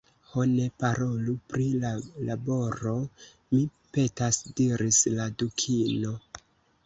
"Ho, 0.29 0.43
ne 0.51 0.63
parolu 0.83 1.33
pri 1.51 1.65
la 1.83 1.89
laboro, 2.29 2.93
mi 3.55 3.59
petas," 3.97 4.39
diris 4.61 5.01
la 5.19 5.27
Dukino." 5.43 6.15